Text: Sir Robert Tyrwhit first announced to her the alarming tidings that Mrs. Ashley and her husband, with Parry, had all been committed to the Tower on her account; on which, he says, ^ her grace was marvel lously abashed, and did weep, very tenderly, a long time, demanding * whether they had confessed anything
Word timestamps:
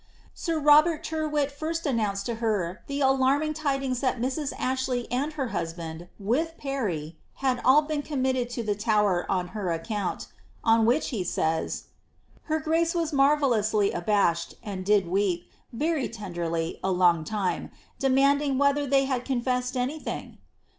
Sir 0.33 0.57
Robert 0.59 1.03
Tyrwhit 1.03 1.51
first 1.51 1.85
announced 1.85 2.25
to 2.25 2.33
her 2.41 2.81
the 2.87 3.01
alarming 3.01 3.53
tidings 3.53 3.99
that 3.99 4.19
Mrs. 4.19 4.51
Ashley 4.57 5.05
and 5.11 5.33
her 5.33 5.49
husband, 5.49 6.07
with 6.17 6.57
Parry, 6.57 7.19
had 7.35 7.61
all 7.63 7.83
been 7.83 8.01
committed 8.01 8.49
to 8.49 8.63
the 8.63 8.73
Tower 8.73 9.27
on 9.31 9.49
her 9.49 9.69
account; 9.69 10.25
on 10.63 10.87
which, 10.87 11.09
he 11.09 11.23
says, 11.23 11.89
^ 12.39 12.39
her 12.45 12.57
grace 12.59 12.95
was 12.95 13.13
marvel 13.13 13.51
lously 13.51 13.93
abashed, 13.95 14.55
and 14.63 14.83
did 14.83 15.07
weep, 15.07 15.45
very 15.71 16.09
tenderly, 16.09 16.79
a 16.83 16.89
long 16.89 17.23
time, 17.23 17.69
demanding 17.99 18.57
* 18.57 18.57
whether 18.57 18.87
they 18.87 19.05
had 19.05 19.23
confessed 19.23 19.77
anything 19.77 20.39